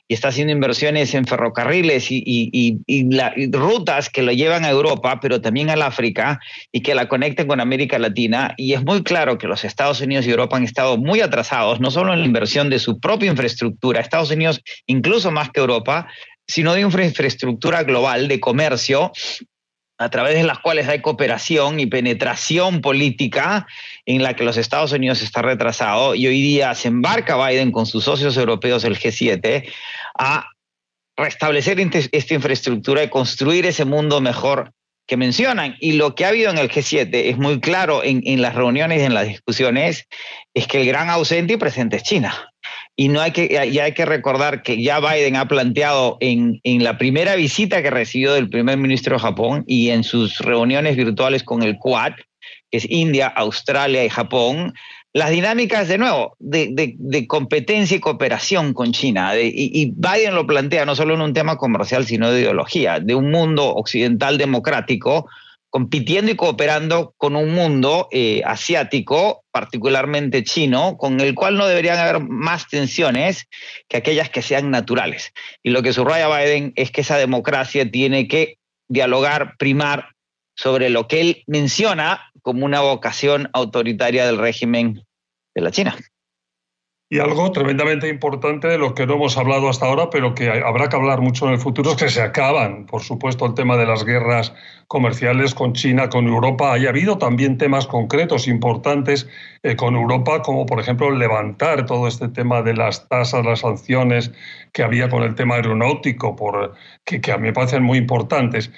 y 0.08 0.14
está 0.14 0.28
haciendo 0.28 0.54
inversiones 0.54 1.14
en 1.14 1.26
ferrocarriles 1.26 2.08
y, 2.10 2.78
rutas 3.52 4.10
que 4.10 4.22
lo 4.22 4.32
llevan 4.32 4.66
a 4.66 4.70
Europa, 4.70 5.20
pero 5.20 5.42
también 5.42 5.70
al 5.70 5.82
África 5.82 6.40
y 6.72 6.82
que 6.82 6.96
la 6.96 7.08
conecten 7.08 7.48
con 7.48 7.60
América 7.60 7.98
Latina. 7.98 8.54
Y 8.58 8.74
es 8.74 8.84
muy 8.84 9.04
claro 9.04 9.38
que 9.38 9.48
los 9.48 9.64
Estados 9.64 10.02
Unidos 10.02 10.28
y 10.28 10.32
Europa 10.32 10.58
han 10.58 10.64
estado 10.64 10.98
muy 10.98 11.22
atrasados, 11.22 11.80
no 11.80 11.90
solo 11.90 12.14
en 12.14 12.20
la 12.20 12.26
inversión 12.26 12.70
de 12.70 12.80
su 12.80 13.00
propia 13.00 13.32
infraestructura, 13.32 14.02
Estados 14.02 14.32
Unidos 14.32 14.62
incluso 14.86 15.32
más 15.32 15.50
que 15.50 15.60
Europa, 15.60 16.08
sino 16.48 16.74
de 16.74 16.82
infraestructura 16.82 17.84
global 17.84 18.28
de 18.28 18.40
comercio 18.40 19.12
a 19.98 20.10
través 20.10 20.36
de 20.36 20.44
las 20.44 20.60
cuales 20.60 20.88
hay 20.88 21.02
cooperación 21.02 21.80
y 21.80 21.86
penetración 21.86 22.82
política 22.82 23.66
en 24.06 24.24
la 24.24 24.36
que 24.36 24.44
los 24.44 24.58
Estados 24.58 24.92
Unidos 24.92 25.22
está 25.22 25.42
retrasado 25.42 26.16
y 26.16 26.28
hoy 26.28 26.42
día 26.42 26.76
se 26.76 26.90
embarca 26.90 27.38
Biden 27.48 27.72
con 27.72 27.86
sus 27.86 28.04
socios 28.04 28.36
europeos, 28.36 28.84
el 28.84 29.00
G7, 29.00 29.72
a 30.18 30.48
restablecer 31.16 31.80
esta 32.12 32.34
infraestructura 32.34 33.04
y 33.04 33.10
construir 33.10 33.66
ese 33.66 33.86
mundo 33.86 34.20
mejor 34.20 34.74
que 35.08 35.18
mencionan. 35.18 35.78
Y 35.80 35.94
lo 35.94 36.14
que 36.14 36.26
ha 36.26 36.30
habido 36.30 36.52
en 36.52 36.58
el 36.58 36.70
G7 36.70 37.10
es 37.14 37.38
muy 37.38 37.62
claro 37.62 38.04
en, 38.04 38.22
en 38.26 38.42
las 38.42 38.56
reuniones 38.56 39.02
y 39.02 39.06
en 39.06 39.14
las 39.14 39.28
discusiones, 39.28 40.08
es 40.54 40.68
que 40.68 40.82
el 40.82 40.88
gran 40.88 41.10
ausente 41.10 41.54
y 41.54 41.58
presente 41.58 41.98
es 41.98 42.04
China. 42.04 42.52
Y 42.98 43.10
no 43.10 43.20
hay 43.20 43.32
que, 43.32 43.70
ya 43.72 43.84
hay 43.84 43.94
que 43.94 44.06
recordar 44.06 44.64
que 44.64 44.82
ya 44.82 45.00
Biden 45.00 45.36
ha 45.36 45.48
planteado 45.48 46.18
en, 46.22 46.62
en 46.64 46.84
la 46.84 46.98
primera 46.98 47.36
visita 47.36 47.82
que 47.82 47.90
recibió 47.90 48.34
del 48.34 48.50
primer 48.50 48.78
ministro 48.78 49.16
de 49.16 49.22
Japón 49.22 49.64
y 49.68 49.90
en 49.90 50.04
sus 50.04 50.38
reuniones 50.40 50.96
virtuales 50.96 51.44
con 51.44 51.62
el 51.62 51.78
Quad, 51.78 52.14
que 52.72 52.78
es 52.78 52.90
India, 52.90 53.28
Australia 53.28 54.06
y 54.06 54.10
Japón, 54.10 54.74
las 55.12 55.30
dinámicas 55.30 55.88
de 55.88 55.98
nuevo 55.98 56.36
de, 56.40 56.96
de, 56.98 57.28
competencia 57.28 57.96
y 57.96 58.02
cooperación 58.02 58.74
con 58.74 58.92
China. 58.92 59.38
y, 59.40 59.52
y, 59.54 59.94
Biden 59.96 60.36
lo 60.36 60.46
plantea 60.46 60.86
no 60.86 60.94
solo 60.94 61.16
en 61.16 61.22
un 61.22 61.34
tema 61.34 61.58
comercial, 61.58 62.06
sino 62.06 62.32
de 62.32 62.42
ideología, 62.42 63.00
de 63.00 63.16
un 63.16 63.32
mundo 63.32 63.76
occidental 63.76 64.38
democrático 64.38 65.28
compitiendo 65.76 66.32
y 66.32 66.38
cooperando 66.38 67.14
con 67.18 67.36
un 67.36 67.54
mundo 67.54 68.08
eh, 68.12 68.42
asiático, 68.46 69.44
particularmente 69.52 70.42
chino, 70.46 70.96
con 70.96 71.20
el 71.20 71.36
cual 71.36 71.58
no 71.58 71.68
deberían 71.68 71.98
haber 71.98 72.22
más 72.22 72.70
tensiones 72.70 73.50
que 73.90 73.98
aquellas 73.98 74.30
que 74.30 74.42
sean 74.42 74.72
naturales. 74.72 75.34
Y 75.64 75.72
lo 75.72 75.84
que 75.84 75.92
subraya 75.92 76.30
Biden 76.30 76.72
es 76.78 76.92
que 76.92 77.02
esa 77.02 77.18
democracia 77.18 77.92
tiene 77.92 78.30
que 78.30 78.58
dialogar, 78.88 79.58
primar 79.58 80.12
sobre 80.56 80.90
lo 80.90 81.10
que 81.10 81.20
él 81.20 81.44
menciona 81.46 82.32
como 82.42 82.64
una 82.64 82.80
vocación 82.80 83.50
autoritaria 83.52 84.26
del 84.26 84.38
régimen 84.38 85.04
de 85.54 85.62
la 85.62 85.72
China. 85.72 85.98
Y 87.08 87.20
algo 87.20 87.52
tremendamente 87.52 88.10
importante 88.10 88.68
de 88.68 88.80
lo 88.80 88.96
que 88.96 89.06
no 89.06 89.14
hemos 89.14 89.38
hablado 89.38 89.70
hasta 89.70 89.86
ahora, 89.86 90.10
pero 90.10 90.34
que 90.34 90.50
habrá 90.50 90.90
que 90.90 90.96
hablar 90.96 91.22
mucho 91.22 91.46
en 91.46 91.54
el 91.54 91.60
futuro, 91.60 91.92
es 91.92 91.98
que 91.98 92.10
se 92.10 92.24
acaban, 92.24 92.88
por 92.88 93.04
supuesto, 93.04 93.46
el 93.46 93.54
tema 93.54 93.78
de 93.78 93.86
las 93.86 94.04
guerras 94.04 94.56
comerciales 94.88 95.54
con 95.54 95.74
China, 95.74 96.10
con 96.10 96.26
Europa. 96.26 96.74
Haya 96.74 96.90
habido 96.90 97.20
también 97.20 97.60
temas 97.60 97.86
concretos 97.86 98.48
importantes 98.48 99.30
eh, 99.62 99.76
con 99.76 99.96
Europa, 99.96 100.42
como 100.42 100.66
por 100.66 100.80
ejemplo 100.80 101.12
levantar 101.12 101.86
todo 101.86 102.08
este 102.08 102.28
tema 102.28 102.64
de 102.64 102.74
las 102.74 103.08
tasas, 103.08 103.46
las 103.46 103.60
sanciones 103.60 104.32
que 104.74 104.82
había 104.82 105.08
con 105.08 105.22
el 105.22 105.36
tema 105.36 105.56
aeronáutico, 105.56 106.36
por, 106.36 106.74
que, 107.04 107.22
que 107.22 107.32
a 107.32 107.38
mí 107.38 107.44
me 107.44 107.54
parecen 107.54 107.84
muy 107.84 108.00
importantes. 108.00 108.72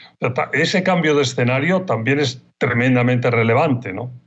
Ese 0.52 0.84
cambio 0.84 1.16
de 1.16 1.22
escenario 1.22 1.84
también 1.84 2.20
es 2.20 2.44
tremendamente 2.58 3.32
relevante, 3.32 3.94
¿no? 3.94 4.27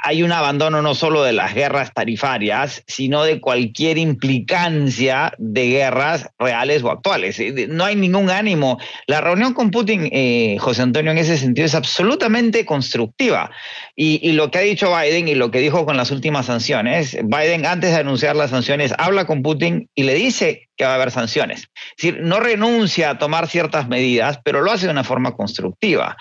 Hay 0.00 0.22
un 0.22 0.32
abandono 0.32 0.80
no 0.80 0.94
solo 0.94 1.22
de 1.22 1.32
las 1.32 1.54
guerras 1.54 1.92
tarifarias, 1.92 2.82
sino 2.86 3.24
de 3.24 3.40
cualquier 3.40 3.98
implicancia 3.98 5.32
de 5.38 5.68
guerras 5.68 6.30
reales 6.38 6.82
o 6.84 6.90
actuales. 6.90 7.38
Eh, 7.40 7.66
no 7.68 7.84
hay 7.84 7.96
ningún 7.96 8.30
ánimo. 8.30 8.78
La 9.06 9.20
reunión 9.20 9.54
con 9.54 9.70
Putin, 9.70 10.08
eh, 10.12 10.56
José 10.60 10.82
Antonio, 10.82 11.10
en 11.10 11.18
ese 11.18 11.36
sentido 11.36 11.66
es 11.66 11.74
absolutamente 11.74 12.64
constructiva. 12.64 13.50
Y, 13.96 14.20
y, 14.22 14.32
lo 14.32 14.50
que 14.50 14.58
ha 14.58 14.62
dicho 14.62 14.94
Biden 14.96 15.26
y 15.26 15.34
lo 15.34 15.50
que 15.50 15.58
dijo 15.58 15.84
con 15.84 15.96
las 15.96 16.12
últimas 16.12 16.46
sanciones, 16.46 17.16
Biden 17.24 17.66
antes 17.66 17.90
de 17.90 17.96
anunciar 17.96 18.36
las 18.36 18.50
sanciones 18.50 18.94
habla 18.98 19.26
con 19.26 19.42
Putin 19.42 19.88
y 19.94 20.04
le 20.04 20.14
dice 20.14 20.68
que 20.76 20.84
va 20.84 20.92
a 20.92 20.94
haber 20.94 21.10
sanciones. 21.10 21.62
Es 21.62 21.96
decir, 21.96 22.20
no 22.22 22.38
renuncia 22.38 23.10
a 23.10 23.18
tomar 23.18 23.48
ciertas 23.48 23.88
medidas, 23.88 24.38
pero 24.44 24.62
lo 24.62 24.70
hace 24.70 24.86
de 24.86 24.92
una 24.92 25.04
forma 25.04 25.32
constructiva. 25.32 26.16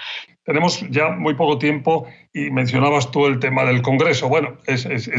Tenemos 0.47 0.79
ya 0.89 1.09
muy 1.09 1.33
poco 1.33 1.57
tiempo 1.57 2.07
y 2.33 2.49
mencionabas 2.51 3.11
tú 3.11 3.25
el 3.25 3.37
tema 3.39 3.65
del 3.65 3.81
Congreso. 3.81 4.29
Bueno, 4.29 4.57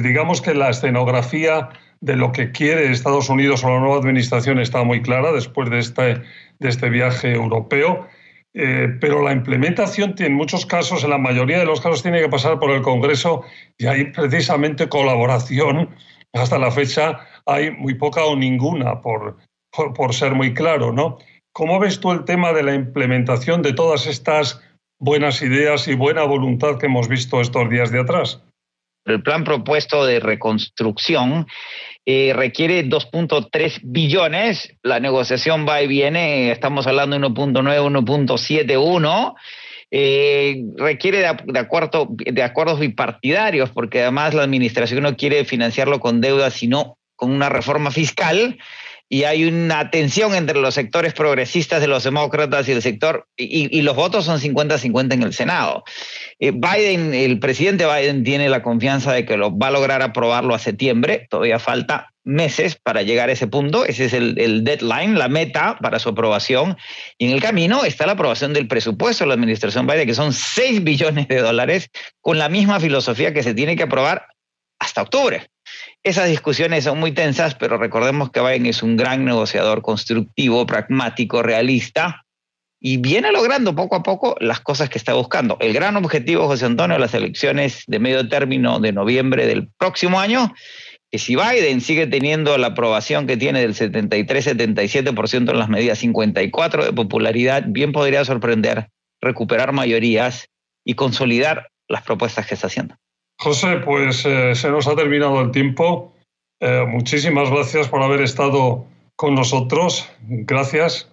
digamos 0.02 0.40
que 0.40 0.54
la 0.54 0.70
escenografía 0.70 1.68
de 2.00 2.16
lo 2.16 2.32
que 2.32 2.50
quiere 2.50 2.90
Estados 2.90 3.28
Unidos 3.28 3.62
o 3.62 3.68
la 3.68 3.78
nueva 3.78 3.98
administración 3.98 4.58
está 4.58 4.84
muy 4.84 5.02
clara 5.02 5.30
después 5.32 5.68
de 5.68 5.80
este, 5.80 6.22
este 6.60 6.88
viaje 6.88 7.32
europeo. 7.32 8.08
Eh, 8.54 8.88
pero 9.02 9.22
la 9.22 9.32
implementación 9.32 10.14
en 10.16 10.32
muchos 10.32 10.64
casos, 10.64 11.04
en 11.04 11.10
la 11.10 11.18
mayoría 11.18 11.58
de 11.58 11.66
los 11.66 11.82
casos, 11.82 12.02
tiene 12.02 12.22
que 12.22 12.30
pasar 12.30 12.58
por 12.58 12.70
el 12.70 12.80
Congreso 12.80 13.42
y 13.76 13.84
hay 13.84 14.06
precisamente 14.06 14.88
colaboración. 14.88 15.90
Hasta 16.32 16.58
la 16.58 16.70
fecha 16.70 17.20
hay 17.44 17.70
muy 17.72 17.92
poca 17.96 18.24
o 18.24 18.34
ninguna, 18.34 19.02
por, 19.02 19.36
por 19.94 20.14
ser 20.14 20.34
muy 20.34 20.54
claro, 20.54 20.90
¿no? 20.90 21.18
¿Cómo 21.52 21.78
ves 21.78 22.00
tú 22.00 22.12
el 22.12 22.24
tema 22.24 22.54
de 22.54 22.62
la 22.62 22.74
implementación 22.74 23.60
de 23.60 23.74
todas 23.74 24.06
estas 24.06 24.62
buenas 24.98 25.42
ideas 25.42 25.88
y 25.88 25.94
buena 25.94 26.24
voluntad 26.24 26.78
que 26.78 26.86
hemos 26.86 27.08
visto 27.08 27.40
estos 27.40 27.68
días 27.70 27.90
de 27.90 28.00
atrás. 28.00 28.42
El 29.04 29.22
plan 29.22 29.44
propuesto 29.44 30.04
de 30.04 30.20
reconstrucción 30.20 31.46
eh, 32.04 32.32
requiere 32.34 32.84
2.3 32.84 33.80
billones. 33.82 34.76
La 34.82 35.00
negociación 35.00 35.66
va 35.66 35.82
y 35.82 35.86
viene, 35.86 36.50
estamos 36.50 36.86
hablando 36.86 37.18
de 37.18 37.26
1.9, 37.26 38.04
1.71. 38.04 39.34
Eh, 39.90 40.62
requiere 40.76 41.18
de, 41.18 41.36
de, 41.46 42.32
de 42.32 42.42
acuerdos 42.42 42.80
bipartidarios, 42.80 43.70
porque 43.70 44.02
además 44.02 44.34
la 44.34 44.42
administración 44.42 45.02
no 45.02 45.16
quiere 45.16 45.46
financiarlo 45.46 46.00
con 46.00 46.20
deuda, 46.20 46.50
sino 46.50 46.98
con 47.16 47.30
una 47.30 47.48
reforma 47.48 47.90
fiscal 47.90 48.58
y 49.08 49.24
hay 49.24 49.44
una 49.44 49.90
tensión 49.90 50.34
entre 50.34 50.60
los 50.60 50.74
sectores 50.74 51.14
progresistas 51.14 51.80
de 51.80 51.88
los 51.88 52.04
demócratas 52.04 52.68
y 52.68 52.72
el 52.72 52.82
sector, 52.82 53.26
y, 53.36 53.80
los 53.82 53.96
votos 53.96 54.26
son 54.26 54.38
50-50 54.38 55.14
en 55.14 55.22
el 55.22 55.32
Senado. 55.32 55.82
Eh, 56.38 56.50
Biden, 56.50 57.14
el 57.14 57.38
presidente 57.38 57.86
Biden 57.86 58.22
tiene 58.22 58.50
la 58.50 58.62
confianza 58.62 59.12
de 59.12 59.24
que 59.24 59.38
lo 59.38 59.56
va 59.56 59.68
a 59.68 59.70
lograr 59.70 60.02
aprobarlo 60.02 60.54
a 60.54 60.58
septiembre, 60.58 61.26
todavía 61.30 61.58
falta 61.58 62.12
meses 62.24 62.76
para 62.76 63.02
llegar 63.02 63.30
a 63.30 63.32
ese 63.32 63.46
punto, 63.46 63.86
ese 63.86 64.04
es 64.04 64.12
el, 64.12 64.38
el 64.38 64.62
deadline, 64.62 65.18
la 65.18 65.28
meta 65.28 65.78
para 65.80 65.98
su 65.98 66.10
aprobación, 66.10 66.76
y 67.16 67.28
en 67.28 67.32
el 67.32 67.40
camino 67.40 67.84
está 67.84 68.04
la 68.04 68.12
aprobación 68.12 68.52
del 68.52 68.68
presupuesto 68.68 69.24
de 69.24 69.28
la 69.28 69.34
administración 69.34 69.86
Biden, 69.86 70.06
que 70.06 70.14
son 70.14 70.34
6 70.34 70.84
billones 70.84 71.28
de 71.28 71.40
dólares, 71.40 71.88
con 72.20 72.38
la 72.38 72.50
misma 72.50 72.78
filosofía 72.78 73.32
que 73.32 73.42
se 73.42 73.54
tiene 73.54 73.74
que 73.74 73.84
aprobar 73.84 74.26
hasta 74.78 75.02
octubre. 75.02 75.48
Esas 76.08 76.30
discusiones 76.30 76.84
son 76.84 76.98
muy 76.98 77.12
tensas, 77.12 77.54
pero 77.54 77.76
recordemos 77.76 78.30
que 78.30 78.40
Biden 78.40 78.64
es 78.64 78.82
un 78.82 78.96
gran 78.96 79.26
negociador 79.26 79.82
constructivo, 79.82 80.64
pragmático, 80.64 81.42
realista 81.42 82.24
y 82.80 82.96
viene 82.96 83.30
logrando 83.30 83.76
poco 83.76 83.96
a 83.96 84.02
poco 84.02 84.34
las 84.40 84.60
cosas 84.60 84.88
que 84.88 84.96
está 84.96 85.12
buscando. 85.12 85.58
El 85.60 85.74
gran 85.74 85.96
objetivo, 85.96 86.46
José 86.46 86.64
Antonio, 86.64 86.98
las 86.98 87.12
elecciones 87.12 87.84
de 87.86 87.98
medio 87.98 88.26
término 88.26 88.80
de 88.80 88.92
noviembre 88.92 89.46
del 89.46 89.68
próximo 89.76 90.18
año, 90.18 90.54
que 91.10 91.18
si 91.18 91.36
Biden 91.36 91.82
sigue 91.82 92.06
teniendo 92.06 92.56
la 92.56 92.68
aprobación 92.68 93.26
que 93.26 93.36
tiene 93.36 93.60
del 93.60 93.74
73-77% 93.74 95.50
en 95.50 95.58
las 95.58 95.68
medidas 95.68 95.98
54 95.98 96.86
de 96.86 96.92
popularidad, 96.94 97.64
bien 97.66 97.92
podría 97.92 98.24
sorprender 98.24 98.88
recuperar 99.20 99.72
mayorías 99.72 100.48
y 100.86 100.94
consolidar 100.94 101.68
las 101.86 102.00
propuestas 102.00 102.46
que 102.46 102.54
está 102.54 102.68
haciendo. 102.68 102.96
José, 103.38 103.76
pues 103.84 104.24
eh, 104.26 104.54
se 104.54 104.70
nos 104.70 104.86
ha 104.88 104.96
terminado 104.96 105.40
el 105.40 105.52
tiempo. 105.52 106.12
Eh, 106.60 106.84
muchísimas 106.88 107.50
gracias 107.50 107.88
por 107.88 108.02
haber 108.02 108.20
estado 108.20 108.84
con 109.16 109.34
nosotros. 109.34 110.08
Gracias. 110.28 111.08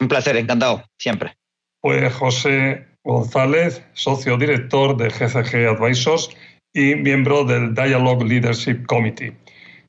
Un 0.00 0.08
placer, 0.08 0.36
encantado, 0.36 0.84
siempre. 0.98 1.36
Pues 1.80 2.12
José 2.14 2.86
González, 3.04 3.82
socio 3.94 4.36
director 4.36 4.96
de 4.96 5.08
GCG 5.08 5.68
Advisors 5.68 6.28
y 6.74 6.94
miembro 6.94 7.44
del 7.44 7.74
Dialogue 7.74 8.24
Leadership 8.24 8.84
Committee. 8.86 9.34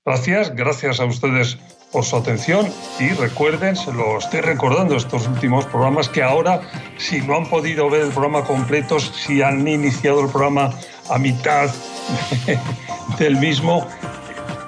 Gracias, 0.05 0.55
gracias 0.55 1.01
a 1.01 1.05
ustedes 1.05 1.57
por 1.91 2.05
su 2.05 2.15
atención 2.15 2.67
y 2.99 3.09
recuerden, 3.09 3.75
se 3.75 3.91
lo 3.91 4.19
estoy 4.19 4.41
recordando 4.41 4.95
estos 4.95 5.27
últimos 5.27 5.65
programas, 5.65 6.07
que 6.07 6.23
ahora, 6.23 6.61
si 6.97 7.19
no 7.21 7.35
han 7.35 7.49
podido 7.49 7.89
ver 7.89 8.01
el 8.01 8.11
programa 8.11 8.45
completo, 8.45 8.99
si 8.99 9.41
han 9.41 9.67
iniciado 9.67 10.23
el 10.23 10.29
programa 10.29 10.73
a 11.09 11.17
mitad 11.17 11.69
del 13.19 13.37
mismo, 13.37 13.87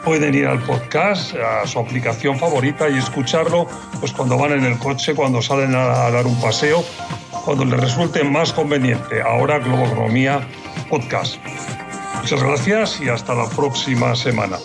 pueden 0.04 0.34
ir 0.34 0.48
al 0.48 0.60
podcast, 0.64 1.36
a 1.36 1.68
su 1.68 1.80
aplicación 1.80 2.40
favorita 2.40 2.90
y 2.90 2.98
escucharlo 2.98 3.68
pues 4.00 4.12
cuando 4.12 4.38
van 4.38 4.54
en 4.54 4.66
el 4.66 4.78
coche, 4.80 5.14
cuando 5.14 5.42
salen 5.42 5.76
a, 5.76 6.10
dar 6.10 6.26
un 6.26 6.40
paseo, 6.40 6.84
cuando 7.46 7.66
les 7.66 7.80
resulte 7.80 8.24
más 8.24 8.54
conveniente. 8.54 9.22
Ahora 9.22 9.60
Globoeconomía 9.60 10.48
Podcast. 10.90 11.38
Muchas 12.22 12.44
gracias 12.44 13.02
y 13.02 13.10
hasta 13.10 13.34
la 13.36 13.48
próxima 13.50 14.16
semana. 14.16 14.58